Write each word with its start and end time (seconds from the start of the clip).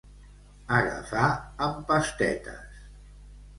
Agafar 0.77 1.27
amb 1.67 1.85
pastetes. 1.93 2.83